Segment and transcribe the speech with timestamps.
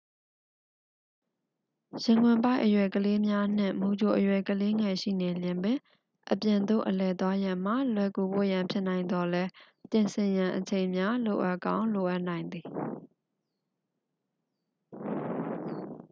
[2.03, 5.77] ရင်ခွင်ပိုက်အရွယ်ကလေးငယ်များနှင့် မူကြိုအရွယ် ကလေးငယ်ရှိနေလျှင်ပင်
[6.31, 9.49] အပြင်သို့အလည်သွားရန်မှာ လွယ်ကူဖို့ရန်ဖြစ်နိုင်သော်လည်း
[9.91, 12.65] ပြင်ဆင်ရန်အချိန်များ လိုအပ်ကောင်းလိုအပ်နိုင်သည်